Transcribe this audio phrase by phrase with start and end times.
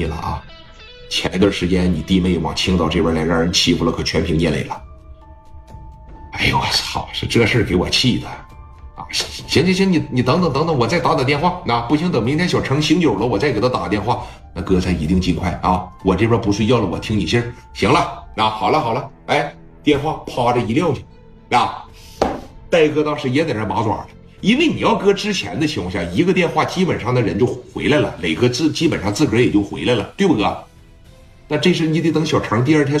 [0.00, 0.42] 你了啊！
[1.10, 4.82] 前一段时间你弟妹往青岛这边来，让人欺负了，可全凭聂磊了。
[6.32, 7.06] 哎呦我操！
[7.12, 9.04] 是这事给我气的啊！
[9.10, 11.60] 行行行，你你等等等等，我再打打电话。
[11.66, 14.22] 那不行，等明天小程醒酒了，我再给他打个电话。
[14.54, 15.86] 那哥咱一定尽快啊！
[16.02, 17.42] 我这边不睡觉了，我听你信
[17.74, 21.84] 行了，那好了好了，哎，电话啪着一撂下，啊，
[22.70, 24.06] 戴哥当时也在那麻爪了。
[24.40, 30.56] 因为你要搁之前的情况下，一个电话基本上那人就回来了，磊哥自基本上自个儿也就回来了，对不哥？
[31.48, 33.00] 那这事你得等小程第二天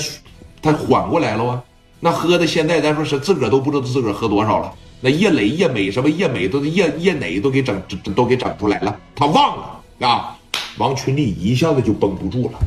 [0.60, 1.62] 他缓过来了啊。
[2.00, 4.72] 那喝的现在咱说是自个儿都不知道自个儿喝多少了。
[5.00, 7.82] 那叶磊、叶美什么叶美都叶叶磊都给整
[8.14, 10.36] 都给整出来了，他忘了啊。
[10.76, 12.58] 王群力一下子就绷不住了，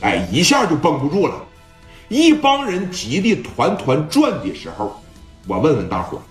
[0.00, 1.44] 哎，一下就绷不住了。
[2.08, 5.00] 一帮人急得团团转的时候，
[5.46, 6.22] 我问问大伙儿。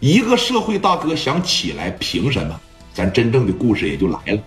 [0.00, 2.60] 一个社会大哥想起来，凭什么？
[2.94, 4.42] 咱真正的故事也就来了，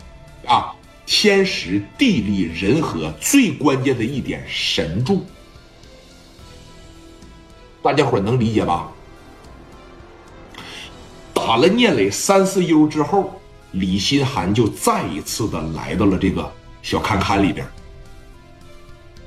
[0.45, 0.73] 啊，
[1.05, 5.25] 天时地利人和，最关键的一点神助，
[7.81, 8.91] 大家伙能理解吧？
[11.33, 13.41] 打了聂磊三四 U 之后，
[13.71, 17.65] 李新寒就再一次的来到了这个小看看里边，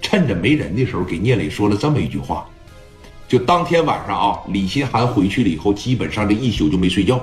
[0.02, 2.46] 趁着没人的时候，给聂磊说了这么一句话。
[3.26, 7.20] 就当天晚上啊，李新寒回去了以后，基本上这一宿就没睡觉，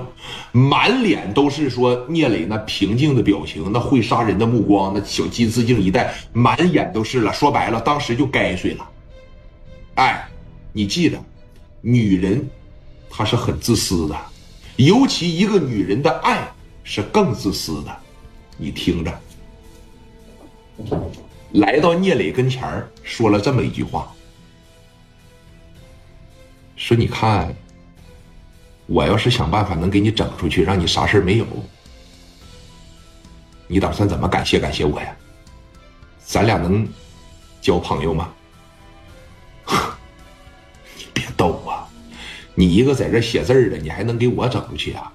[0.50, 7.32] 满脸都是说聂磊那平静的表情，那会杀人的目光，那小金丝镜一戴，满眼都是了。
[7.32, 8.88] 说白了，当时就该睡了。
[9.94, 10.28] 哎，
[10.72, 11.18] 你记得，
[11.80, 12.50] 女人
[13.08, 14.16] 她是很自私的，
[14.76, 16.46] 尤其一个女人的爱
[16.82, 17.96] 是更自私的。
[18.58, 19.20] 你听着，
[21.52, 22.62] 来到聂磊跟前
[23.02, 24.12] 说了这么一句话。
[26.92, 27.50] 说你看，
[28.84, 31.46] 我要是想办法能给你整出去，让你啥事没有，
[33.66, 35.16] 你打算怎么感谢感谢我呀？
[36.22, 36.86] 咱俩能
[37.62, 38.30] 交朋友吗？
[40.94, 41.82] 你 别逗我！
[42.54, 45.10] 你一个在这写字的，你还能给我整出去啊？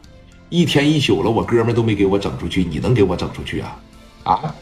[0.49, 3.79] 一天一宿了，我哥们都没给我整出去，你能给我整出去啊？
[4.23, 4.55] 啊？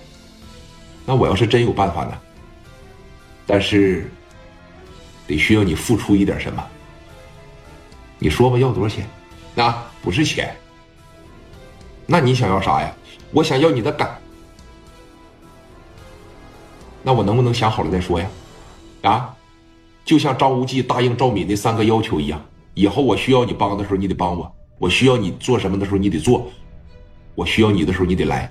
[1.05, 2.17] 那我要是真有办法呢？
[3.47, 4.11] 但是
[5.25, 6.61] 得需要你付出一点什么。
[8.19, 9.07] 你说吧，要多少钱？
[9.55, 10.55] 啊，不是钱。
[12.05, 12.93] 那你想要啥呀？
[13.31, 14.17] 我想要你的感。
[17.03, 18.27] 那我能不能想好了再说呀？
[19.03, 19.35] 啊，
[20.03, 22.43] 就像张无忌答应赵敏那三个要求一样，
[22.73, 24.45] 以后我需要你帮的时候，你得帮我；
[24.79, 26.47] 我需要你做什么的时候，你得做；
[27.35, 28.49] 我需要你的时候，你得来。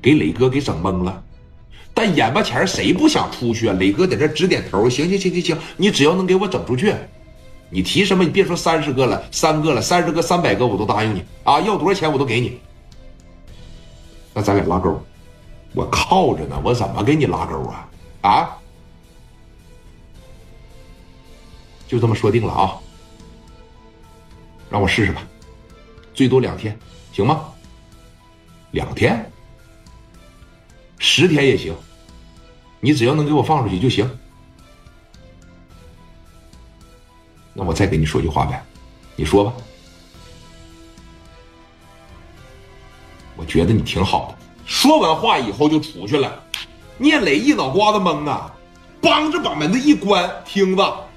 [0.00, 1.22] 给磊哥给整懵了，
[1.92, 3.74] 但眼巴前谁不想出去啊？
[3.74, 6.94] 磊哥在这直点头，行行行行行，你只要能给我整出去。
[7.70, 8.24] 你提什么？
[8.24, 11.60] 你别说三十个了，三个了，三十个、三百个我都答应你啊！
[11.60, 12.58] 要多少钱我都给你。
[14.32, 14.98] 那咱俩拉钩，
[15.74, 17.88] 我靠着呢，我怎么给你拉钩啊？
[18.22, 18.58] 啊？
[21.86, 22.76] 就这么说定了啊！
[24.70, 25.22] 让我试试吧，
[26.14, 26.78] 最多两天，
[27.12, 27.48] 行吗？
[28.70, 29.30] 两天，
[30.98, 31.74] 十天也行，
[32.80, 34.10] 你只要能给我放出去就行。
[37.58, 38.62] 那我再给你说句话呗，
[39.16, 39.52] 你说吧。
[43.36, 44.46] 我觉得你挺好的。
[44.64, 46.40] 说完话以后就出去了。
[46.98, 48.54] 聂磊一脑瓜子懵啊，
[49.00, 51.07] 帮着把门子一关，听着。